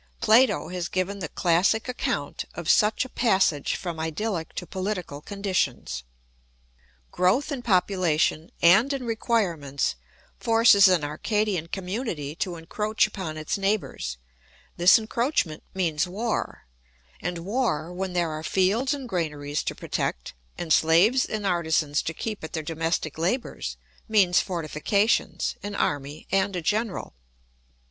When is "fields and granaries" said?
18.41-19.61